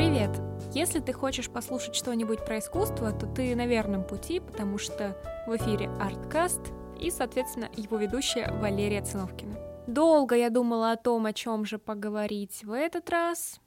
Привет! 0.00 0.30
Если 0.72 0.98
ты 1.00 1.12
хочешь 1.12 1.50
послушать 1.50 1.94
что-нибудь 1.94 2.42
про 2.46 2.58
искусство, 2.58 3.12
то 3.12 3.26
ты 3.26 3.54
на 3.54 3.66
верном 3.66 4.02
пути, 4.02 4.40
потому 4.40 4.78
что 4.78 5.14
в 5.46 5.54
эфире 5.56 5.90
Арткаст 6.00 6.72
и, 6.98 7.10
соответственно, 7.10 7.68
его 7.76 7.98
ведущая 7.98 8.50
Валерия 8.62 9.02
Циновкина. 9.02 9.58
Долго 9.86 10.36
я 10.36 10.48
думала 10.48 10.92
о 10.92 10.96
том, 10.96 11.26
о 11.26 11.34
чем 11.34 11.66
же 11.66 11.76
поговорить 11.76 12.64
в 12.64 12.72
этот 12.72 13.10
раз. 13.10 13.60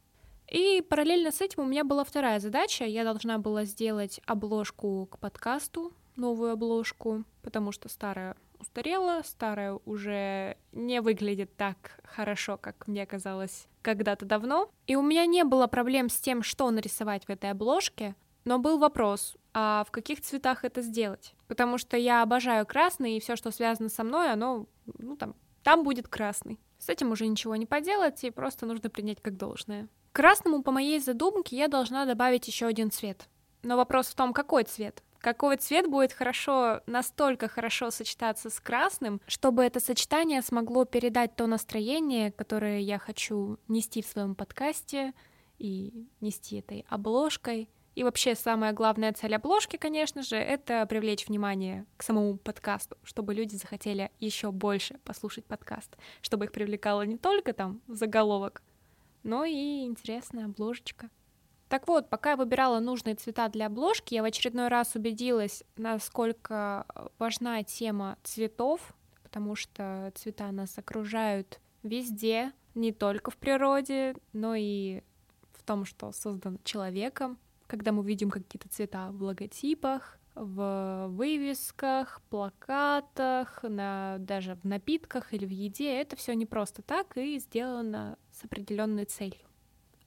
И 0.52 0.82
параллельно 0.82 1.32
с 1.32 1.40
этим 1.40 1.62
у 1.62 1.68
меня 1.68 1.84
была 1.84 2.04
вторая 2.04 2.40
задача. 2.40 2.84
Я 2.84 3.04
должна 3.04 3.38
была 3.38 3.66
сделать 3.66 4.20
обложку 4.26 5.06
к 5.12 5.20
подкасту, 5.20 5.94
новую 6.16 6.54
обложку, 6.54 7.26
потому 7.44 7.72
что 7.72 7.90
старая 7.90 8.36
устарела, 8.64 9.22
старая 9.24 9.80
уже 9.86 10.58
не 10.72 11.02
выглядит 11.02 11.56
так 11.56 12.02
хорошо, 12.04 12.58
как 12.58 12.88
мне 12.88 13.06
казалось 13.06 13.68
когда-то 13.82 14.26
давно. 14.26 14.70
И 14.88 14.96
у 14.96 15.02
меня 15.02 15.26
не 15.26 15.44
было 15.44 15.68
проблем 15.68 16.10
с 16.10 16.16
тем, 16.20 16.42
что 16.42 16.72
нарисовать 16.72 17.26
в 17.26 17.30
этой 17.30 17.52
обложке, 17.52 18.16
но 18.46 18.60
был 18.60 18.78
вопрос, 18.78 19.36
а 19.54 19.84
в 19.88 19.92
каких 19.92 20.22
цветах 20.22 20.66
это 20.66 20.82
сделать? 20.82 21.36
Потому 21.48 21.78
что 21.78 21.96
я 21.96 22.24
обожаю 22.24 22.66
красный, 22.66 23.18
и 23.18 23.20
все, 23.20 23.36
что 23.36 23.52
связано 23.52 23.90
со 23.90 24.04
мной, 24.04 24.32
оно, 24.32 24.66
ну 24.98 25.16
там, 25.16 25.36
там 25.64 25.84
будет 25.84 26.08
красный. 26.08 26.60
С 26.80 26.90
этим 26.90 27.12
уже 27.12 27.28
ничего 27.28 27.56
не 27.56 27.66
поделать, 27.66 28.24
и 28.24 28.32
просто 28.32 28.66
нужно 28.66 28.90
принять 28.90 29.22
как 29.22 29.38
должное. 29.38 29.88
К 30.12 30.18
красному, 30.18 30.64
по 30.64 30.72
моей 30.72 31.00
задумке, 31.00 31.56
я 31.56 31.68
должна 31.68 32.06
добавить 32.06 32.48
еще 32.48 32.66
один 32.66 32.92
цвет. 32.92 33.30
Но 33.62 33.78
вопрос 33.78 34.08
в 34.08 34.16
том, 34.16 34.34
какой 34.34 34.64
цвет 34.64 35.02
какой 35.24 35.56
цвет 35.56 35.90
будет 35.90 36.12
хорошо, 36.12 36.82
настолько 36.86 37.48
хорошо 37.48 37.92
сочетаться 37.92 38.50
с 38.50 38.60
красным, 38.60 39.22
чтобы 39.26 39.64
это 39.64 39.80
сочетание 39.80 40.42
смогло 40.42 40.84
передать 40.84 41.38
то 41.38 41.48
настроение, 41.48 42.34
которое 42.34 42.80
я 42.82 43.00
хочу 43.00 43.58
нести 43.70 44.02
в 44.02 44.06
своем 44.06 44.36
подкасте 44.36 45.14
и 45.60 46.10
нести 46.20 46.58
этой 46.58 46.86
обложкой. 46.90 47.70
И 47.96 48.04
вообще 48.04 48.36
самая 48.36 48.74
главная 48.74 49.14
цель 49.14 49.36
обложки, 49.36 49.78
конечно 49.78 50.24
же, 50.24 50.36
это 50.36 50.86
привлечь 50.88 51.28
внимание 51.28 51.86
к 51.96 52.04
самому 52.04 52.38
подкасту, 52.38 52.98
чтобы 53.04 53.34
люди 53.34 53.56
захотели 53.56 54.12
еще 54.20 54.52
больше 54.52 55.00
послушать 55.06 55.46
подкаст, 55.46 55.96
чтобы 56.22 56.46
их 56.46 56.52
привлекало 56.52 57.04
не 57.04 57.18
только 57.18 57.54
там 57.54 57.82
заголовок, 57.88 58.62
но 59.24 59.46
и 59.46 59.86
интересная 59.86 60.46
обложечка. 60.46 61.10
Так 61.70 61.88
вот, 61.88 62.10
пока 62.10 62.32
я 62.32 62.36
выбирала 62.36 62.80
нужные 62.80 63.16
цвета 63.16 63.50
для 63.50 63.68
обложки, 63.68 64.14
я 64.14 64.22
в 64.22 64.26
очередной 64.26 64.68
раз 64.68 64.96
убедилась, 64.96 65.64
насколько 65.76 66.86
важна 67.18 67.64
тема 67.64 68.18
цветов, 68.24 68.94
потому 69.24 69.56
что 69.56 70.12
цвета 70.16 70.52
нас 70.52 70.78
окружают 70.78 71.60
везде, 71.82 72.52
не 72.76 72.92
только 72.92 73.32
в 73.32 73.38
природе, 73.38 74.16
но 74.34 74.56
и 74.56 75.02
в 75.54 75.64
том, 75.64 75.86
что 75.86 76.12
создан 76.12 76.60
человеком. 76.64 77.38
Когда 77.68 77.92
мы 77.92 78.04
видим 78.04 78.30
какие-то 78.30 78.70
цвета 78.70 79.10
в 79.12 79.24
логотипах, 79.24 80.20
в 80.36 81.08
вывесках, 81.10 82.22
плакатах, 82.30 83.64
на, 83.64 84.18
даже 84.20 84.56
в 84.56 84.64
напитках 84.66 85.34
или 85.34 85.46
в 85.46 85.50
еде, 85.50 85.94
это 85.94 86.16
все 86.16 86.34
не 86.34 86.46
просто 86.46 86.82
так 86.82 87.18
и 87.18 87.40
сделано 87.40 88.18
с 88.32 88.44
определенной 88.44 89.06
целью. 89.06 89.46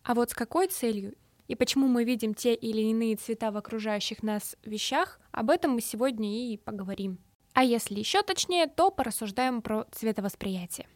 А 0.02 0.14
вот 0.14 0.30
с 0.30 0.34
какой 0.34 0.68
целью 0.68 1.14
и 1.48 1.55
почему 1.55 1.86
мы 1.89 2.05
видим 2.05 2.34
те 2.34 2.55
или 2.55 2.80
иные 2.80 3.16
цвета 3.16 3.50
в 3.50 3.56
окружающих 3.56 4.22
нас 4.22 4.56
вещах, 4.64 5.20
об 5.30 5.50
этом 5.50 5.72
мы 5.72 5.80
сегодня 5.80 6.53
и 6.53 6.56
поговорим. 6.56 7.19
А 7.55 7.64
если 7.64 7.98
еще 7.98 8.22
точнее, 8.22 8.66
то 8.66 8.91
порассуждаем 8.91 9.62
про 9.62 9.86
цветовосприятие. 9.91 10.88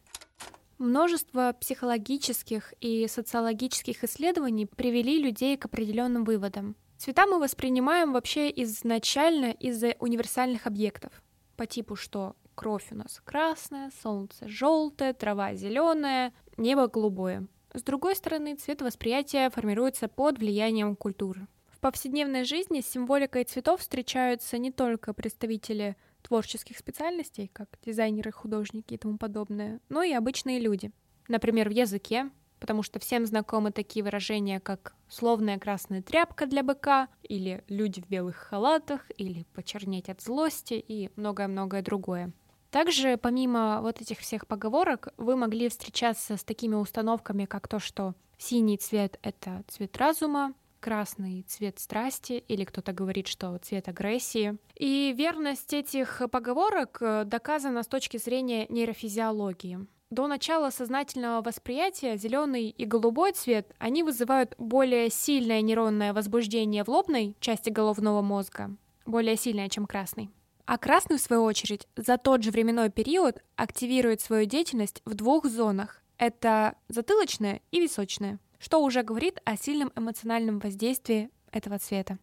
Множество 0.78 1.54
психологических 1.60 2.74
и 2.80 3.06
социологических 3.06 4.02
исследований 4.04 4.66
привели 4.66 5.22
людей 5.22 5.56
к 5.56 5.66
определенным 5.66 6.24
выводам. 6.24 6.74
Цвета 6.96 7.26
мы 7.26 7.38
воспринимаем 7.38 8.12
вообще 8.12 8.50
изначально 8.62 9.52
из-за 9.52 9.94
универсальных 10.00 10.66
объектов, 10.66 11.22
по 11.56 11.66
типу, 11.66 11.96
что 11.96 12.36
кровь 12.54 12.86
у 12.90 12.94
нас 12.94 13.22
красная, 13.24 13.90
солнце 14.02 14.46
желтое, 14.48 15.14
трава 15.14 15.54
зеленая, 15.54 16.32
небо 16.58 16.88
голубое. 16.88 17.46
С 17.72 17.82
другой 17.82 18.16
стороны, 18.16 18.56
цвет 18.56 18.82
восприятия 18.82 19.48
формируется 19.48 20.08
под 20.08 20.38
влиянием 20.38 20.96
культуры. 20.96 21.46
В 21.68 21.78
повседневной 21.78 22.44
жизни 22.44 22.80
с 22.80 22.90
символикой 22.90 23.44
цветов 23.44 23.80
встречаются 23.80 24.58
не 24.58 24.72
только 24.72 25.14
представители 25.14 25.96
творческих 26.22 26.76
специальностей, 26.78 27.48
как 27.52 27.68
дизайнеры, 27.84 28.32
художники 28.32 28.94
и 28.94 28.98
тому 28.98 29.18
подобное, 29.18 29.80
но 29.88 30.02
и 30.02 30.12
обычные 30.12 30.58
люди. 30.58 30.90
Например, 31.28 31.68
в 31.68 31.72
языке, 31.72 32.30
потому 32.58 32.82
что 32.82 32.98
всем 32.98 33.24
знакомы 33.24 33.70
такие 33.70 34.04
выражения, 34.04 34.60
как 34.60 34.94
«словная 35.08 35.58
красная 35.58 36.02
тряпка 36.02 36.46
для 36.46 36.62
быка», 36.62 37.08
или 37.22 37.64
«люди 37.68 38.02
в 38.02 38.08
белых 38.08 38.36
халатах», 38.36 39.06
или 39.16 39.46
«почернеть 39.54 40.08
от 40.08 40.20
злости» 40.20 40.74
и 40.74 41.10
многое-многое 41.16 41.82
другое. 41.82 42.32
Также, 42.70 43.16
помимо 43.16 43.80
вот 43.82 44.00
этих 44.00 44.18
всех 44.20 44.46
поговорок, 44.46 45.08
вы 45.16 45.36
могли 45.36 45.68
встречаться 45.68 46.36
с 46.36 46.44
такими 46.44 46.76
установками, 46.76 47.44
как 47.44 47.66
то, 47.66 47.78
что 47.78 48.14
синий 48.38 48.78
цвет— 48.78 49.18
это 49.22 49.64
цвет 49.68 49.96
разума, 49.96 50.54
красный 50.78 51.42
цвет 51.42 51.78
страсти, 51.78 52.44
или 52.48 52.64
кто-то 52.64 52.92
говорит, 52.92 53.26
что 53.26 53.58
цвет 53.58 53.88
агрессии. 53.88 54.56
И 54.76 55.14
верность 55.16 55.72
этих 55.72 56.22
поговорок 56.30 56.98
э, 57.00 57.24
доказана 57.24 57.82
с 57.82 57.86
точки 57.86 58.16
зрения 58.16 58.66
нейрофизиологии. 58.68 59.86
До 60.10 60.26
начала 60.26 60.70
сознательного 60.70 61.40
восприятия 61.42 62.16
зеленый 62.16 62.68
и 62.68 62.84
голубой 62.84 63.32
цвет 63.32 63.72
они 63.78 64.02
вызывают 64.02 64.54
более 64.58 65.08
сильное 65.08 65.60
нейронное 65.60 66.12
возбуждение 66.12 66.82
в 66.82 66.88
лобной 66.88 67.36
части 67.38 67.70
головного 67.70 68.20
мозга, 68.20 68.74
более 69.06 69.36
сильное, 69.36 69.68
чем 69.68 69.86
красный. 69.86 70.30
А 70.70 70.78
красный, 70.78 71.16
в 71.16 71.20
свою 71.20 71.42
очередь, 71.42 71.88
за 71.96 72.16
тот 72.16 72.44
же 72.44 72.52
временной 72.52 72.90
период 72.90 73.42
активирует 73.56 74.20
свою 74.20 74.46
деятельность 74.46 75.02
в 75.04 75.14
двух 75.14 75.46
зонах. 75.46 76.00
Это 76.16 76.76
затылочная 76.86 77.60
и 77.72 77.80
височная, 77.80 78.38
что 78.60 78.80
уже 78.80 79.02
говорит 79.02 79.40
о 79.44 79.56
сильном 79.56 79.90
эмоциональном 79.96 80.60
воздействии 80.60 81.28
этого 81.50 81.80
цвета. 81.80 82.20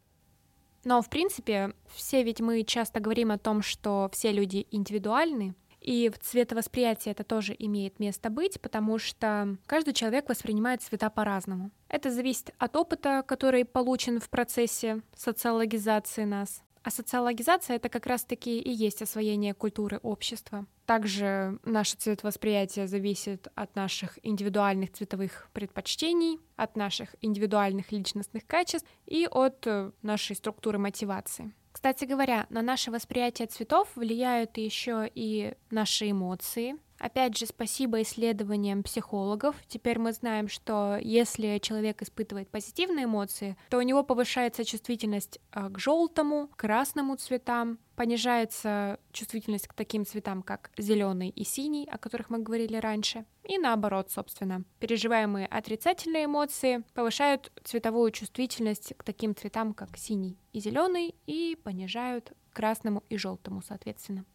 Но, 0.86 1.02
в 1.02 1.10
принципе, 1.10 1.74
все 1.94 2.24
ведь 2.24 2.40
мы 2.40 2.64
часто 2.64 3.02
говорим 3.02 3.32
о 3.32 3.38
том, 3.38 3.62
что 3.62 4.10
все 4.14 4.32
люди 4.32 4.66
индивидуальны, 4.72 5.54
и 5.82 6.10
в 6.10 6.18
цветовосприятии 6.18 7.12
это 7.12 7.26
тоже 7.26 7.54
имеет 7.60 8.00
место 8.00 8.30
быть, 8.30 8.62
потому 8.62 8.98
что 8.98 9.58
каждый 9.66 9.94
человек 9.94 10.30
воспринимает 10.30 10.82
цвета 10.82 11.10
по-разному. 11.10 11.72
Это 11.90 12.12
зависит 12.12 12.54
от 12.60 12.78
опыта, 12.78 13.26
который 13.28 13.66
получен 13.66 14.22
в 14.22 14.30
процессе 14.30 15.02
социологизации 15.18 16.24
нас, 16.24 16.64
а 16.84 16.92
социологизация— 16.92 17.76
это 17.78 17.90
как 17.90 18.06
раз-таки 18.06 18.60
и 18.60 18.72
есть 18.72 19.02
освоение 19.02 19.54
культуры 19.54 20.00
общества. 20.04 20.66
Также 20.86 21.60
наше 21.66 21.98
цветовосприятие 21.98 22.88
зависит 22.88 23.48
от 23.56 23.76
наших 23.76 24.20
индивидуальных 24.24 24.94
цветовых 24.94 25.50
предпочтений, 25.54 26.40
от 26.56 26.76
наших 26.76 27.16
индивидуальных 27.22 27.92
личностных 27.92 28.48
качеств 28.48 28.88
и 29.06 29.28
от 29.30 29.68
э, 29.68 29.92
нашей 30.02 30.36
структуры 30.36 30.78
мотивации. 30.78 31.54
Кстати 31.72 32.06
говоря, 32.06 32.48
на 32.50 32.62
наше 32.62 32.90
восприятие 32.90 33.48
цветов 33.48 33.90
влияют 33.96 34.58
еще 34.58 35.10
и 35.14 35.54
наши 35.70 36.10
эмоции, 36.10 36.76
Опять 37.00 37.38
же, 37.38 37.46
спасибо 37.46 38.02
исследованиям 38.02 38.84
психологов. 38.84 39.56
Теперь 39.68 40.00
мы 40.00 40.14
знаем, 40.14 40.48
что 40.48 40.98
если 41.00 41.60
человек 41.60 42.02
испытывает 42.02 42.50
позитивные 42.50 43.06
эмоции, 43.06 43.56
то 43.70 43.78
у 43.78 43.82
него 43.82 44.04
повышается 44.04 44.66
чувствительность 44.66 45.40
а, 45.52 45.70
к 45.70 45.80
желтому, 45.80 46.50
красному 46.56 47.16
цветам, 47.16 47.78
понижается 47.96 49.00
чувствительность 49.12 49.68
к 49.68 49.74
таким 49.74 50.06
цветам, 50.06 50.42
как 50.42 50.72
зеленый 50.78 51.30
и 51.30 51.44
синий, 51.44 51.88
о 51.92 51.98
которых 51.98 52.30
мы 52.30 52.40
говорили 52.40 52.78
раньше. 52.78 53.26
И 53.44 53.58
наоборот, 53.58 54.12
собственно. 54.12 54.64
Переживаемые 54.80 55.48
отрицательные 55.48 56.26
эмоции 56.26 56.84
повышают 56.94 57.52
цветовую 57.64 58.12
чувствительность 58.12 58.94
к 58.98 59.04
таким 59.04 59.36
цветам, 59.36 59.74
как 59.74 59.98
синий 59.98 60.38
и 60.52 60.60
зеленый, 60.60 61.16
и 61.28 61.58
понижают 61.64 62.34
красному 62.54 63.04
и 63.10 63.18
желтому, 63.18 63.62
соответственно. 63.62 64.26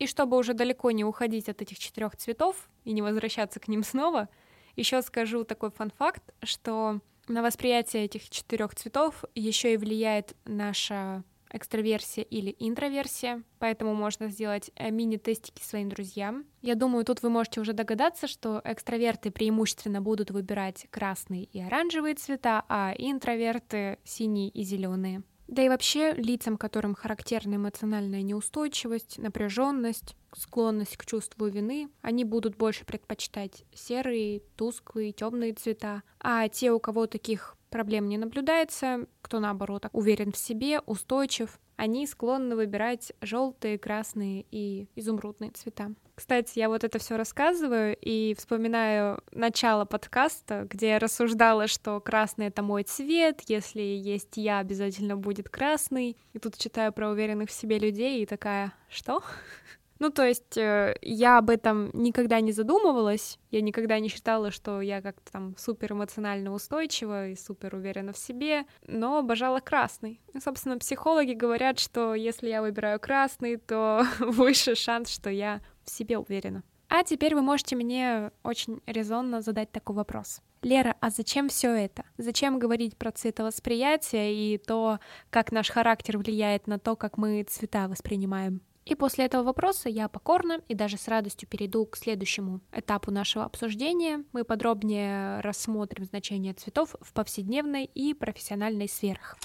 И 0.00 0.06
чтобы 0.06 0.38
уже 0.38 0.54
далеко 0.54 0.90
не 0.90 1.04
уходить 1.04 1.48
от 1.48 1.60
этих 1.62 1.78
четырех 1.78 2.16
цветов 2.16 2.68
и 2.84 2.92
не 2.92 3.02
возвращаться 3.02 3.60
к 3.60 3.68
ним 3.68 3.84
снова, 3.84 4.28
еще 4.74 5.02
скажу 5.02 5.44
такой 5.44 5.70
фан-факт, 5.70 6.22
что 6.42 7.00
на 7.28 7.42
восприятие 7.42 8.06
этих 8.06 8.30
четырех 8.30 8.74
цветов 8.74 9.24
еще 9.34 9.74
и 9.74 9.76
влияет 9.76 10.34
наша 10.46 11.22
экстраверсия 11.52 12.24
или 12.24 12.54
интроверсия, 12.58 13.42
поэтому 13.58 13.94
можно 13.94 14.28
сделать 14.28 14.70
э, 14.74 14.90
мини-тестики 14.90 15.62
своим 15.62 15.90
друзьям. 15.90 16.46
Я 16.62 16.76
думаю, 16.76 17.04
тут 17.04 17.22
вы 17.22 17.28
можете 17.28 17.60
уже 17.60 17.74
догадаться, 17.74 18.26
что 18.26 18.62
экстраверты 18.64 19.30
преимущественно 19.30 20.00
будут 20.00 20.30
выбирать 20.30 20.86
красные 20.90 21.44
и 21.44 21.60
оранжевые 21.60 22.14
цвета, 22.14 22.64
а 22.68 22.94
интроверты— 22.96 23.98
синие 24.04 24.48
и 24.48 24.62
зеленые. 24.62 25.24
Да 25.50 25.62
и 25.64 25.68
вообще 25.68 26.12
лицам, 26.12 26.56
которым 26.56 26.94
характерна 26.94 27.56
эмоциональная 27.56 28.22
неустойчивость, 28.22 29.18
напряженность, 29.18 30.14
склонность 30.32 30.96
к 30.96 31.04
чувству 31.04 31.48
вины, 31.48 31.88
они 32.02 32.24
будут 32.24 32.56
больше 32.56 32.84
предпочитать 32.84 33.64
серые, 33.74 34.42
тусклые, 34.54 35.10
темные 35.10 35.52
цвета. 35.52 36.04
А 36.20 36.48
те, 36.48 36.70
у 36.70 36.78
кого 36.78 37.08
таких 37.08 37.56
проблем 37.68 38.08
не 38.08 38.16
наблюдается, 38.16 39.06
кто 39.22 39.40
наоборот 39.40 39.86
уверен 39.92 40.30
в 40.30 40.36
себе, 40.36 40.78
устойчив, 40.86 41.58
они 41.80 42.06
склонны 42.06 42.56
выбирать 42.56 43.10
желтые, 43.22 43.78
красные 43.78 44.44
и 44.50 44.86
изумрудные 44.96 45.50
цвета. 45.52 45.92
Кстати, 46.14 46.58
я 46.58 46.68
вот 46.68 46.84
это 46.84 46.98
все 46.98 47.16
рассказываю 47.16 47.96
и 47.98 48.34
вспоминаю 48.36 49.22
начало 49.32 49.86
подкаста, 49.86 50.66
где 50.68 50.90
я 50.90 50.98
рассуждала, 50.98 51.68
что 51.68 51.98
красный 52.00 52.48
это 52.48 52.62
мой 52.62 52.82
цвет, 52.82 53.40
если 53.48 53.80
есть 53.80 54.36
я, 54.36 54.58
обязательно 54.58 55.16
будет 55.16 55.48
красный. 55.48 56.18
И 56.34 56.38
тут 56.38 56.58
читаю 56.58 56.92
про 56.92 57.08
уверенных 57.08 57.48
в 57.48 57.52
себе 57.52 57.78
людей 57.78 58.22
и 58.22 58.26
такая, 58.26 58.74
что? 58.90 59.22
Ну, 60.00 60.08
то 60.08 60.26
есть 60.26 60.56
э, 60.56 60.96
я 61.02 61.36
об 61.36 61.50
этом 61.50 61.90
никогда 61.92 62.40
не 62.40 62.52
задумывалась, 62.52 63.38
я 63.50 63.60
никогда 63.60 63.98
не 64.00 64.08
считала, 64.08 64.50
что 64.50 64.80
я 64.80 65.02
как-то 65.02 65.30
там 65.30 65.54
супер 65.58 65.92
эмоционально 65.92 66.54
устойчива 66.54 67.28
и 67.28 67.36
супер 67.36 67.74
уверена 67.74 68.14
в 68.14 68.18
себе, 68.18 68.64
но 68.86 69.18
обожала 69.18 69.60
красный. 69.60 70.22
И, 70.32 70.40
собственно, 70.40 70.78
психологи 70.78 71.34
говорят, 71.34 71.78
что 71.78 72.14
если 72.14 72.48
я 72.48 72.62
выбираю 72.62 72.98
красный, 72.98 73.58
то 73.58 74.06
выше 74.20 74.74
шанс, 74.74 75.10
что 75.10 75.28
я 75.28 75.60
в 75.84 75.90
себе 75.90 76.16
уверена. 76.16 76.64
А 76.88 77.04
теперь 77.04 77.34
вы 77.34 77.42
можете 77.42 77.76
мне 77.76 78.32
очень 78.42 78.80
резонно 78.86 79.42
задать 79.42 79.70
такой 79.70 79.96
вопрос. 79.96 80.40
Лера, 80.62 80.96
а 81.00 81.10
зачем 81.10 81.50
все 81.50 81.72
это? 81.74 82.04
Зачем 82.16 82.58
говорить 82.58 82.96
про 82.96 83.12
цветовосприятие 83.12 84.34
и 84.34 84.58
то, 84.58 84.98
как 85.28 85.52
наш 85.52 85.68
характер 85.68 86.16
влияет 86.16 86.66
на 86.66 86.78
то, 86.78 86.96
как 86.96 87.18
мы 87.18 87.42
цвета 87.42 87.86
воспринимаем? 87.86 88.62
И 88.84 88.94
после 88.94 89.26
этого 89.26 89.42
вопроса 89.42 89.88
я 89.88 90.08
покорно 90.08 90.60
и 90.68 90.74
даже 90.74 90.96
с 90.96 91.06
радостью 91.06 91.48
перейду 91.48 91.86
к 91.86 91.96
следующему 91.96 92.60
этапу 92.72 93.10
нашего 93.10 93.44
обсуждения. 93.44 94.24
Мы 94.32 94.44
подробнее 94.44 95.40
рассмотрим 95.40 96.04
значение 96.04 96.54
цветов 96.54 96.96
в 97.00 97.12
повседневной 97.12 97.84
и 97.84 98.14
профессиональной 98.14 98.88
сферах. 98.88 99.36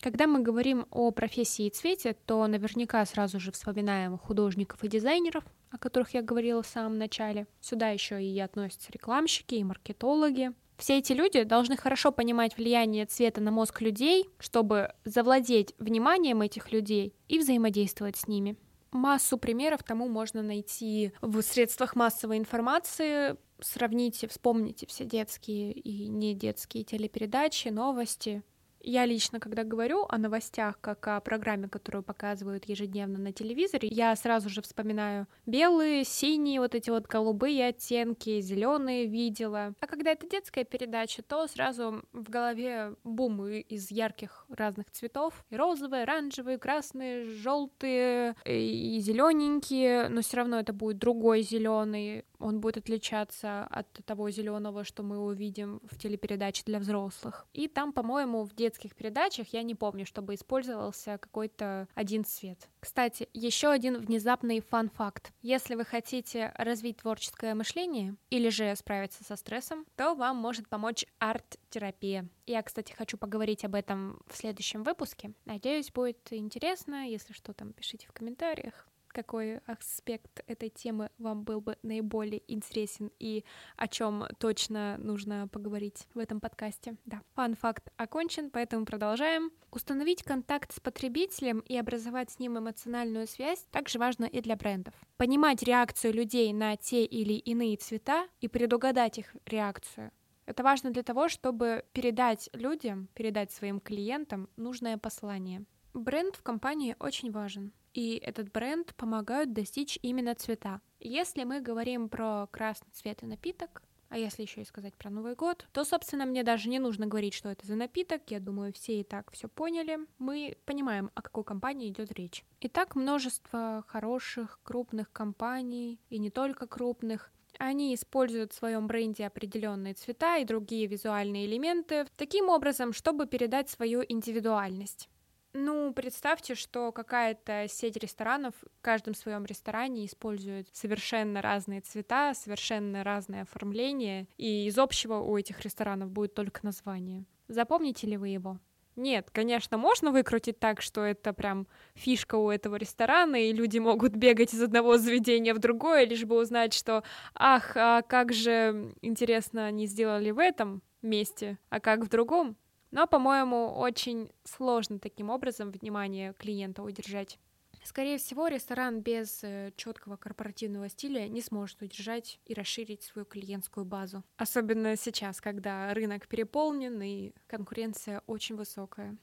Когда 0.00 0.26
мы 0.26 0.40
говорим 0.40 0.86
о 0.90 1.12
профессии 1.12 1.68
цвете, 1.68 2.16
то 2.26 2.44
наверняка 2.48 3.06
сразу 3.06 3.38
же 3.38 3.52
вспоминаем 3.52 4.18
художников 4.18 4.82
и 4.82 4.88
дизайнеров, 4.88 5.44
о 5.70 5.78
которых 5.78 6.14
я 6.14 6.22
говорила 6.22 6.62
в 6.62 6.66
самом 6.66 6.98
начале. 6.98 7.46
Сюда 7.60 7.90
еще 7.90 8.20
и 8.20 8.36
относятся 8.40 8.90
рекламщики 8.90 9.54
и 9.54 9.62
маркетологи. 9.62 10.52
Все 10.82 10.98
эти 10.98 11.12
люди 11.12 11.44
должны 11.44 11.76
хорошо 11.76 12.10
понимать 12.10 12.56
влияние 12.56 13.06
цвета 13.06 13.40
на 13.40 13.52
мозг 13.52 13.80
людей, 13.82 14.28
чтобы 14.40 14.92
завладеть 15.04 15.76
вниманием 15.78 16.42
этих 16.42 16.72
людей 16.72 17.14
и 17.28 17.38
взаимодействовать 17.38 18.16
с 18.16 18.26
ними. 18.26 18.56
Массу 18.90 19.38
примеров 19.38 19.84
тому 19.84 20.08
можно 20.08 20.42
найти 20.42 21.12
в 21.20 21.40
средствах 21.42 21.94
массовой 21.94 22.38
информации. 22.38 23.36
Сравните, 23.60 24.26
вспомните 24.26 24.88
все 24.88 25.04
детские 25.04 25.70
и 25.70 26.08
не 26.08 26.34
детские 26.34 26.82
телепередачи, 26.82 27.68
новости, 27.68 28.42
я 28.82 29.06
лично, 29.06 29.40
когда 29.40 29.64
говорю 29.64 30.06
о 30.08 30.18
новостях, 30.18 30.78
как 30.80 31.06
о 31.08 31.20
программе, 31.20 31.68
которую 31.68 32.02
показывают 32.02 32.64
ежедневно 32.68 33.18
на 33.18 33.32
телевизоре, 33.32 33.88
я 33.88 34.14
сразу 34.16 34.48
же 34.48 34.62
вспоминаю 34.62 35.26
белые, 35.46 36.04
синие, 36.04 36.60
вот 36.60 36.74
эти 36.74 36.90
вот 36.90 37.06
голубые 37.06 37.68
оттенки, 37.68 38.40
зеленые 38.40 39.06
видела. 39.06 39.74
А 39.80 39.86
когда 39.86 40.10
это 40.10 40.28
детская 40.28 40.64
передача, 40.64 41.22
то 41.22 41.46
сразу 41.46 42.02
в 42.12 42.28
голове 42.28 42.94
бумы 43.04 43.60
из 43.60 43.90
ярких 43.90 44.46
разных 44.48 44.90
цветов. 44.90 45.44
И 45.50 45.56
розовые, 45.56 46.02
оранжевые, 46.02 46.58
красные, 46.58 47.24
желтые 47.24 48.34
и 48.44 48.98
зелененькие, 49.00 50.08
но 50.08 50.22
все 50.22 50.38
равно 50.38 50.58
это 50.58 50.72
будет 50.72 50.98
другой 50.98 51.42
зеленый. 51.42 52.24
Он 52.38 52.60
будет 52.60 52.78
отличаться 52.78 53.64
от 53.70 53.86
того 54.04 54.30
зеленого, 54.30 54.84
что 54.84 55.04
мы 55.04 55.18
увидим 55.18 55.80
в 55.84 55.96
телепередаче 55.96 56.64
для 56.66 56.80
взрослых. 56.80 57.46
И 57.52 57.68
там, 57.68 57.92
по-моему, 57.92 58.42
в 58.42 58.54
детстве 58.54 58.71
детских 58.72 58.94
передачах 58.94 59.48
я 59.48 59.62
не 59.62 59.74
помню, 59.74 60.06
чтобы 60.06 60.34
использовался 60.34 61.18
какой-то 61.18 61.88
один 61.94 62.24
цвет. 62.24 62.68
Кстати, 62.80 63.28
еще 63.34 63.68
один 63.68 63.98
внезапный 63.98 64.60
фан-факт. 64.60 65.32
Если 65.42 65.74
вы 65.74 65.84
хотите 65.84 66.52
развить 66.56 66.98
творческое 66.98 67.54
мышление 67.54 68.16
или 68.30 68.48
же 68.48 68.74
справиться 68.76 69.24
со 69.24 69.36
стрессом, 69.36 69.84
то 69.96 70.14
вам 70.14 70.36
может 70.36 70.68
помочь 70.68 71.04
арт-терапия. 71.18 72.28
Я, 72.46 72.62
кстати, 72.62 72.92
хочу 72.92 73.18
поговорить 73.18 73.64
об 73.64 73.74
этом 73.74 74.20
в 74.26 74.36
следующем 74.36 74.82
выпуске. 74.84 75.32
Надеюсь, 75.44 75.90
будет 75.90 76.32
интересно. 76.32 77.06
Если 77.08 77.34
что, 77.34 77.52
там 77.52 77.72
пишите 77.72 78.06
в 78.08 78.12
комментариях 78.12 78.88
какой 79.12 79.58
аспект 79.58 80.42
этой 80.46 80.70
темы 80.70 81.10
вам 81.18 81.44
был 81.44 81.60
бы 81.60 81.76
наиболее 81.82 82.42
интересен 82.52 83.10
и 83.18 83.44
о 83.76 83.88
чем 83.88 84.24
точно 84.38 84.96
нужно 84.98 85.48
поговорить 85.48 86.08
в 86.14 86.18
этом 86.18 86.40
подкасте. 86.40 86.96
Да, 87.04 87.22
фан-факт 87.34 87.90
окончен, 87.96 88.50
поэтому 88.50 88.84
продолжаем. 88.84 89.52
Установить 89.70 90.22
контакт 90.22 90.74
с 90.74 90.80
потребителем 90.80 91.60
и 91.60 91.76
образовать 91.76 92.30
с 92.30 92.38
ним 92.38 92.58
эмоциональную 92.58 93.26
связь 93.26 93.64
также 93.70 93.98
важно 93.98 94.24
и 94.24 94.40
для 94.40 94.56
брендов. 94.56 94.94
Понимать 95.16 95.62
реакцию 95.62 96.12
людей 96.14 96.52
на 96.52 96.76
те 96.76 97.04
или 97.04 97.34
иные 97.34 97.76
цвета 97.76 98.26
и 98.40 98.48
предугадать 98.48 99.18
их 99.18 99.36
реакцию 99.46 100.10
это 100.46 100.62
важно 100.62 100.90
для 100.90 101.02
того, 101.02 101.28
чтобы 101.28 101.84
передать 101.92 102.50
людям, 102.52 103.08
передать 103.14 103.52
своим 103.52 103.80
клиентам 103.80 104.48
нужное 104.56 104.98
послание. 104.98 105.64
Бренд 105.94 106.36
в 106.36 106.42
компании 106.42 106.96
очень 106.98 107.30
важен 107.30 107.72
и 107.94 108.16
этот 108.16 108.50
бренд 108.52 108.94
помогают 108.96 109.52
достичь 109.52 109.98
именно 110.02 110.34
цвета. 110.34 110.80
Если 111.00 111.44
мы 111.44 111.60
говорим 111.60 112.08
про 112.08 112.46
красный 112.50 112.90
цвет 112.92 113.22
и 113.22 113.26
напиток, 113.26 113.82
а 114.12 114.18
если 114.18 114.42
еще 114.42 114.60
и 114.60 114.66
сказать 114.66 114.94
про 114.94 115.08
Новый 115.08 115.34
год, 115.34 115.66
то, 115.72 115.84
собственно, 115.84 116.26
мне 116.26 116.42
даже 116.42 116.68
не 116.68 116.78
нужно 116.78 117.06
говорить, 117.06 117.32
что 117.32 117.48
это 117.48 117.66
за 117.66 117.76
напиток. 117.76 118.20
Я 118.28 118.40
думаю, 118.40 118.74
все 118.74 119.00
и 119.00 119.04
так 119.04 119.30
все 119.32 119.48
поняли. 119.48 120.00
Мы 120.18 120.58
понимаем, 120.66 121.10
о 121.14 121.22
какой 121.22 121.44
компании 121.44 121.88
идет 121.88 122.12
речь. 122.12 122.44
Итак, 122.60 122.94
множество 122.94 123.84
хороших, 123.86 124.60
крупных 124.64 125.10
компаний, 125.12 125.98
и 126.10 126.18
не 126.18 126.28
только 126.28 126.66
крупных, 126.66 127.32
они 127.58 127.94
используют 127.94 128.52
в 128.52 128.56
своем 128.56 128.86
бренде 128.86 129.26
определенные 129.26 129.94
цвета 129.94 130.36
и 130.36 130.44
другие 130.44 130.86
визуальные 130.86 131.46
элементы 131.46 132.06
таким 132.16 132.50
образом, 132.50 132.92
чтобы 132.92 133.26
передать 133.26 133.70
свою 133.70 134.04
индивидуальность. 134.06 135.08
Ну, 135.54 135.92
представьте, 135.92 136.54
что 136.54 136.92
какая-то 136.92 137.66
сеть 137.68 137.96
ресторанов 137.98 138.54
в 138.56 138.80
каждом 138.80 139.14
своем 139.14 139.44
ресторане 139.44 140.06
использует 140.06 140.68
совершенно 140.72 141.42
разные 141.42 141.82
цвета, 141.82 142.32
совершенно 142.34 143.04
разное 143.04 143.42
оформление, 143.42 144.28
и 144.38 144.66
из 144.66 144.78
общего 144.78 145.16
у 145.18 145.36
этих 145.36 145.60
ресторанов 145.60 146.10
будет 146.10 146.32
только 146.34 146.64
название. 146.64 147.26
Запомните 147.48 148.06
ли 148.06 148.16
вы 148.16 148.28
его? 148.28 148.58
Нет, 148.96 149.30
конечно, 149.30 149.76
можно 149.76 150.10
выкрутить 150.10 150.58
так, 150.58 150.80
что 150.80 151.02
это 151.02 151.32
прям 151.34 151.66
фишка 151.94 152.36
у 152.36 152.50
этого 152.50 152.76
ресторана, 152.76 153.36
и 153.36 153.52
люди 153.52 153.78
могут 153.78 154.12
бегать 154.14 154.54
из 154.54 154.62
одного 154.62 154.96
заведения 154.98 155.54
в 155.54 155.58
другое, 155.58 156.04
лишь 156.04 156.24
бы 156.24 156.38
узнать, 156.38 156.72
что 156.74 157.02
«Ах, 157.34 157.72
а 157.76 158.02
как 158.02 158.32
же, 158.32 158.94
интересно, 159.02 159.66
они 159.66 159.86
сделали 159.86 160.30
в 160.30 160.38
этом 160.38 160.82
месте, 161.02 161.58
а 161.70 161.80
как 161.80 162.04
в 162.04 162.08
другом?» 162.08 162.56
Но, 162.92 163.06
по-моему, 163.06 163.72
очень 163.74 164.30
сложно 164.44 164.98
таким 164.98 165.30
образом 165.30 165.70
внимание 165.70 166.34
клиента 166.34 166.82
удержать. 166.82 167.38
Скорее 167.84 168.18
всего, 168.18 168.46
ресторан 168.46 169.00
без 169.00 169.42
э, 169.42 169.72
четкого 169.76 170.16
корпоративного 170.16 170.88
стиля 170.88 171.26
не 171.26 171.40
сможет 171.40 171.82
удержать 171.82 172.38
и 172.44 172.54
расширить 172.54 173.02
свою 173.02 173.24
клиентскую 173.26 173.84
базу. 173.84 174.22
Особенно 174.36 174.94
сейчас, 174.96 175.40
когда 175.40 175.92
рынок 175.92 176.28
переполнен 176.28 177.02
и 177.02 177.32
конкуренция 177.48 178.22
очень 178.26 178.54
высокая. 178.54 179.16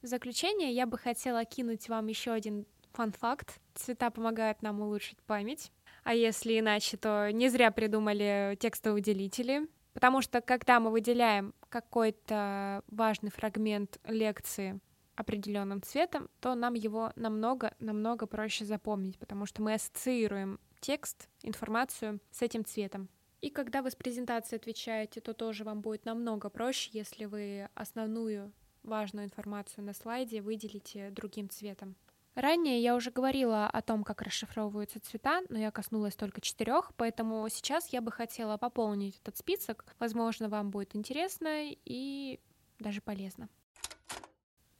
В 0.00 0.06
заключение 0.06 0.72
я 0.72 0.86
бы 0.86 0.98
хотела 0.98 1.44
кинуть 1.44 1.88
вам 1.88 2.08
еще 2.08 2.32
один 2.32 2.66
фан-факт. 2.92 3.60
Цвета 3.74 4.10
помогают 4.10 4.62
нам 4.62 4.80
улучшить 4.80 5.22
память. 5.22 5.70
А 6.02 6.14
если 6.14 6.58
иначе, 6.58 6.96
то 6.96 7.30
не 7.30 7.48
зря 7.50 7.70
придумали 7.70 8.56
текстовые 8.58 8.96
выделители. 8.96 9.68
Потому 9.92 10.22
что 10.22 10.40
когда 10.40 10.80
мы 10.80 10.90
выделяем 10.90 11.54
какой-то 11.72 12.84
важный 12.88 13.30
фрагмент 13.30 13.98
лекции 14.04 14.78
определенным 15.14 15.80
цветом, 15.82 16.28
то 16.40 16.54
нам 16.54 16.74
его 16.74 17.12
намного-намного 17.16 18.26
проще 18.26 18.66
запомнить, 18.66 19.18
потому 19.18 19.46
что 19.46 19.62
мы 19.62 19.74
ассоциируем 19.74 20.60
текст, 20.80 21.30
информацию 21.42 22.20
с 22.30 22.42
этим 22.42 22.66
цветом. 22.66 23.08
И 23.40 23.48
когда 23.48 23.80
вы 23.80 23.90
с 23.90 23.96
презентацией 23.96 24.58
отвечаете, 24.60 25.22
то 25.22 25.32
тоже 25.32 25.64
вам 25.64 25.80
будет 25.80 26.04
намного 26.04 26.50
проще, 26.50 26.90
если 26.92 27.24
вы 27.24 27.68
основную 27.74 28.52
важную 28.82 29.24
информацию 29.24 29.84
на 29.84 29.94
слайде 29.94 30.42
выделите 30.42 31.10
другим 31.10 31.48
цветом. 31.48 31.96
Ранее 32.34 32.80
я 32.80 32.94
уже 32.94 33.10
говорила 33.10 33.66
о 33.66 33.82
том, 33.82 34.04
как 34.04 34.22
расшифровываются 34.22 35.00
цвета, 35.00 35.42
но 35.50 35.58
я 35.58 35.70
коснулась 35.70 36.16
только 36.16 36.40
четырех, 36.40 36.92
поэтому 36.96 37.46
сейчас 37.50 37.88
я 37.88 38.00
бы 38.00 38.10
хотела 38.10 38.56
пополнить 38.56 39.18
этот 39.18 39.36
список. 39.36 39.84
Возможно, 39.98 40.48
вам 40.48 40.70
будет 40.70 40.96
интересно 40.96 41.68
и 41.84 42.40
даже 42.78 43.02
полезно. 43.02 43.50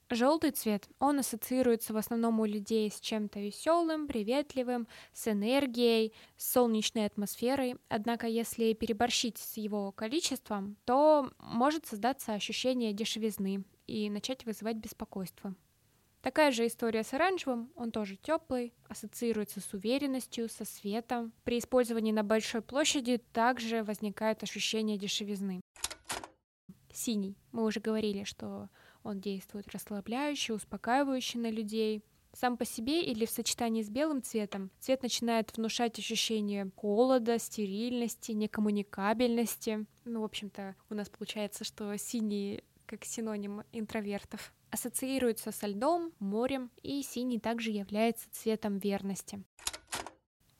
Желтый 0.09 0.51
цвет, 0.51 0.87
он 0.99 1.19
ассоциируется 1.19 1.93
в 1.93 1.97
основном 1.97 2.39
у 2.39 2.45
людей 2.45 2.91
с 2.91 2.99
чем-то 2.99 3.39
веселым, 3.39 4.07
приветливым, 4.07 4.87
с 5.11 5.27
энергией, 5.27 6.13
с 6.37 6.51
солнечной 6.51 7.05
атмосферой. 7.05 7.77
Однако, 7.87 8.27
если 8.27 8.73
переборщить 8.73 9.37
с 9.37 9.57
его 9.57 9.91
количеством, 9.91 10.75
то 10.85 11.31
может 11.39 11.85
создаться 11.85 12.33
ощущение 12.33 12.93
дешевизны 12.93 13.63
и 13.87 14.09
начать 14.09 14.45
вызывать 14.45 14.77
беспокойство. 14.77 15.55
Такая 16.23 16.51
же 16.53 16.65
история 16.67 17.03
с 17.03 17.13
оранжевым, 17.13 17.69
он 17.75 17.91
тоже 17.91 18.15
теплый, 18.15 18.73
ассоциируется 18.87 19.59
с 19.59 19.73
уверенностью, 19.73 20.47
со 20.47 20.63
светом. 20.63 21.33
При 21.43 21.59
использовании 21.59 22.13
на 22.13 22.23
большой 22.23 22.61
площади 22.61 23.17
также 23.33 23.83
возникает 23.83 24.41
ощущение 24.41 24.97
дешевизны. 24.97 25.59
Синий. 26.93 27.35
Мы 27.51 27.65
уже 27.65 27.81
говорили, 27.81 28.23
что 28.23 28.69
он 29.03 29.19
действует 29.19 29.67
расслабляюще, 29.73 30.53
успокаивающе 30.53 31.39
на 31.39 31.51
людей. 31.51 32.01
Сам 32.31 32.55
по 32.55 32.63
себе 32.63 33.03
или 33.03 33.25
в 33.25 33.29
сочетании 33.29 33.83
с 33.83 33.89
белым 33.89 34.23
цветом 34.23 34.71
цвет 34.79 35.03
начинает 35.03 35.55
внушать 35.57 35.99
ощущение 35.99 36.71
холода, 36.77 37.37
стерильности, 37.37 38.31
некоммуникабельности. 38.31 39.85
Ну, 40.05 40.21
в 40.21 40.23
общем-то, 40.23 40.77
у 40.89 40.93
нас 40.93 41.09
получается, 41.09 41.65
что 41.65 41.97
синий 41.97 42.63
как 42.85 43.03
синоним 43.03 43.63
интровертов. 43.73 44.53
Ассоциируется 44.73 45.51
со 45.51 45.67
льдом, 45.67 46.13
морем, 46.17 46.71
и 46.81 47.03
синий 47.03 47.39
также 47.39 47.69
является 47.69 48.25
цветом 48.31 48.79
верности. 48.79 49.43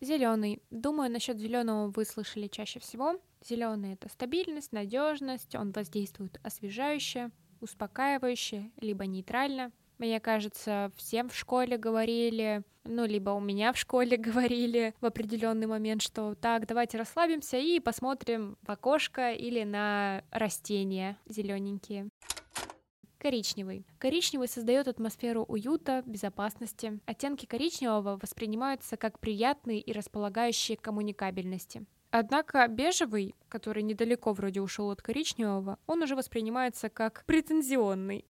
Зеленый. 0.02 0.62
Думаю, 0.70 1.10
насчет 1.10 1.40
зеленого 1.40 1.88
вы 1.90 2.06
слышали 2.06 2.46
чаще 2.46 2.80
всего. 2.80 3.20
Зеленый 3.44 3.94
это 3.94 4.10
стабильность, 4.10 4.72
надежность, 4.72 5.56
он 5.56 5.72
воздействует 5.72 6.40
освежающе, 6.44 7.32
успокаивающе, 7.60 8.70
либо 8.80 9.08
нейтрально. 9.08 9.72
Мне 9.98 10.20
кажется, 10.20 10.92
всем 10.96 11.30
в 11.30 11.36
школе 11.36 11.78
говорили, 11.78 12.62
ну, 12.84 13.08
либо 13.08 13.32
у 13.32 13.40
меня 13.40 13.74
в 13.74 13.80
школе 13.80 14.16
говорили 14.18 14.94
в 15.02 15.08
определенный 15.08 15.66
момент, 15.66 16.04
что 16.04 16.36
так, 16.36 16.68
давайте 16.68 17.00
расслабимся 17.00 17.58
и 17.58 17.80
посмотрим 17.80 18.60
в 18.62 18.70
окошко 18.70 19.32
или 19.32 19.64
на 19.64 20.24
растения 20.30 21.18
зелененькие. 21.26 22.12
Коричневый. 23.24 23.86
Коричневый 24.00 24.50
создает 24.50 24.90
атмосферу 24.90 25.46
уюта, 25.46 26.04
безопасности. 26.06 27.00
Оттенки 27.06 27.46
коричневого 27.46 28.20
воспринимаются 28.22 28.98
как 28.98 29.18
приятные 29.18 29.80
и 29.80 29.94
располагающие 29.94 30.76
к 30.76 30.82
коммуникабельности. 30.82 31.86
Однако 32.12 32.68
бежевый, 32.68 33.34
который 33.48 33.82
недалеко 33.82 34.34
вроде 34.34 34.60
ушел 34.60 34.92
от 34.92 35.02
коричневого, 35.02 35.80
он 35.88 36.04
уже 36.04 36.18
воспринимается 36.18 36.90
как 36.90 37.24
претензионный. 37.26 38.26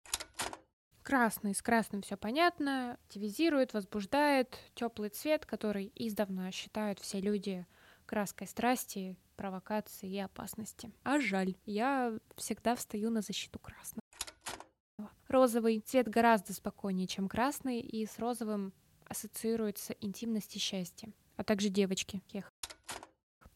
Красный, 1.03 1.55
с 1.55 1.61
красным 1.61 2.01
все 2.01 2.17
понятно, 2.17 2.95
активизирует, 2.95 3.75
возбуждает, 3.75 4.59
теплый 4.75 5.11
цвет, 5.11 5.45
который 5.45 5.93
издавна 5.97 6.51
считают 6.51 6.99
все 6.99 7.21
люди 7.21 7.67
краской 8.07 8.47
страсти, 8.47 9.19
провокации 9.37 10.09
и 10.09 10.19
опасности. 10.19 10.91
А 11.03 11.21
жаль, 11.21 11.57
я 11.67 12.19
всегда 12.37 12.75
встаю 12.75 13.11
на 13.11 13.21
защиту 13.21 13.59
красного. 13.59 14.08
Розовый 15.29 15.81
цвет 15.81 16.09
гораздо 16.09 16.55
спокойнее, 16.55 17.07
чем 17.07 17.29
красный, 17.29 17.81
и 17.81 18.07
с 18.07 18.19
розовым 18.19 18.73
ассоциируется 19.07 19.95
интимность 20.01 20.57
и 20.57 20.59
счастье, 20.59 21.13
а 21.37 21.45
также 21.45 21.69
девочки. 21.69 22.23
Кех. 22.29 22.53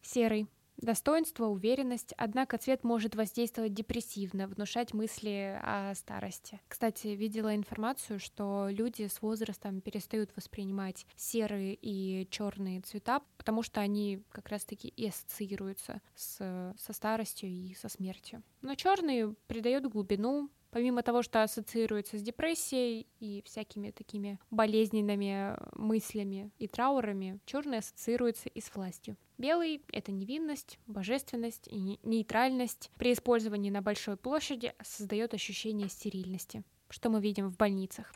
Серый. 0.03 0.49
Достоинство, 0.77 1.47
уверенность, 1.47 2.13
однако 2.17 2.59
цвет 2.59 2.83
может 2.83 3.15
воздействовать 3.15 3.73
депрессивно, 3.73 4.49
внушать 4.49 4.93
мысли 4.93 5.61
о 5.63 5.95
старости. 5.95 6.61
Кстати, 6.67 7.09
видела 7.09 7.55
информацию, 7.55 8.19
что 8.19 8.67
люди 8.69 9.07
с 9.07 9.23
возрастом 9.23 9.81
перестают 9.81 10.35
воспринимать 10.35 11.07
серые 11.15 11.79
и 11.81 12.27
черные 12.31 12.81
цвета, 12.81 13.23
потому 13.37 13.63
что 13.63 13.81
они 13.81 14.25
как 14.31 14.49
раз-таки 14.49 14.89
и 14.89 15.09
ассоциируются 15.09 16.01
с, 16.17 16.75
со 16.77 16.93
старостью 16.93 17.49
и 17.49 17.75
со 17.75 17.89
смертью. 17.89 18.43
Но 18.61 18.75
черный 18.75 19.35
придает 19.47 19.89
глубину, 19.89 20.51
Помимо 20.73 21.03
того, 21.03 21.23
что 21.23 21.43
ассоциируется 21.43 22.19
с 22.19 22.23
депрессией 22.23 23.07
и 23.21 23.43
всякими 23.45 23.91
такими 23.91 24.41
болезненными 24.51 25.55
мыслями 25.75 26.51
и 26.59 26.67
траурами, 26.67 27.39
черный 27.45 27.79
ассоциируется 27.79 28.49
и 28.49 28.61
с 28.63 28.75
властью. 28.75 29.19
Белый— 29.37 29.83
это 29.93 30.13
невинность, 30.13 30.79
божественность 30.87 31.69
и 31.69 31.99
нейтральность. 32.03 32.91
При 32.97 33.13
использовании 33.13 33.71
на 33.71 33.83
большой 33.83 34.17
площади 34.17 34.73
создает 34.83 35.35
ощущение 35.35 35.91
стерильности, 35.91 36.63
что 36.89 37.11
мы 37.11 37.21
видим 37.21 37.51
в 37.51 37.57
больницах. 37.59 38.11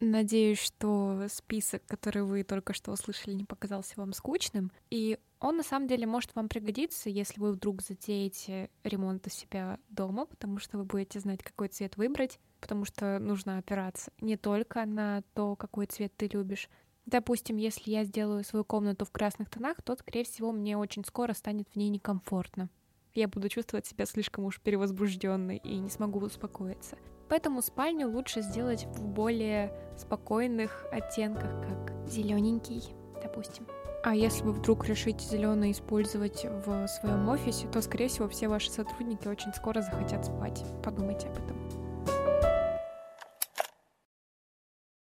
Надеюсь, 0.00 0.60
что 0.60 1.26
список, 1.28 1.82
который 1.86 2.22
вы 2.22 2.44
только 2.44 2.72
что 2.72 2.92
услышали, 2.92 3.34
не 3.34 3.44
показался 3.44 3.94
вам 3.96 4.12
скучным. 4.12 4.70
И 4.90 5.18
он 5.40 5.56
на 5.56 5.64
самом 5.64 5.88
деле 5.88 6.06
может 6.06 6.34
вам 6.36 6.48
пригодиться, 6.48 7.10
если 7.10 7.40
вы 7.40 7.52
вдруг 7.52 7.82
затеете 7.82 8.70
ремонт 8.84 9.26
у 9.26 9.30
себя 9.30 9.78
дома, 9.88 10.26
потому 10.26 10.58
что 10.58 10.78
вы 10.78 10.84
будете 10.84 11.18
знать, 11.18 11.42
какой 11.42 11.68
цвет 11.68 11.96
выбрать, 11.96 12.38
потому 12.60 12.84
что 12.84 13.18
нужно 13.18 13.58
опираться 13.58 14.12
не 14.20 14.36
только 14.36 14.84
на 14.86 15.22
то, 15.34 15.56
какой 15.56 15.86
цвет 15.86 16.12
ты 16.16 16.28
любишь. 16.28 16.68
Допустим, 17.06 17.56
если 17.56 17.90
я 17.90 18.04
сделаю 18.04 18.44
свою 18.44 18.64
комнату 18.64 19.04
в 19.04 19.10
красных 19.10 19.50
тонах, 19.50 19.82
то, 19.82 19.96
скорее 19.96 20.24
всего, 20.24 20.52
мне 20.52 20.76
очень 20.76 21.04
скоро 21.04 21.32
станет 21.32 21.68
в 21.70 21.76
ней 21.76 21.88
некомфортно. 21.88 22.68
Я 23.14 23.26
буду 23.26 23.48
чувствовать 23.48 23.86
себя 23.86 24.06
слишком 24.06 24.44
уж 24.44 24.60
перевозбужденной 24.60 25.56
и 25.56 25.78
не 25.78 25.88
смогу 25.88 26.20
успокоиться. 26.20 26.98
Поэтому 27.28 27.62
спальню 27.62 28.08
лучше 28.08 28.42
сделать 28.42 28.86
в 28.86 29.06
более 29.06 29.72
спокойных 29.96 30.86
оттенках, 30.90 31.50
как 31.62 32.08
зелененький, 32.08 32.94
допустим. 33.22 33.66
А 34.04 34.14
если 34.14 34.44
вы 34.44 34.52
вдруг 34.52 34.86
решите 34.86 35.26
зеленый 35.26 35.72
использовать 35.72 36.44
в 36.44 36.86
своем 36.86 37.28
офисе, 37.28 37.66
то, 37.68 37.82
скорее 37.82 38.08
всего, 38.08 38.28
все 38.28 38.48
ваши 38.48 38.70
сотрудники 38.70 39.26
очень 39.26 39.52
скоро 39.52 39.82
захотят 39.82 40.24
спать. 40.24 40.64
Подумайте 40.82 41.28
об 41.28 41.34
этом. 41.34 41.77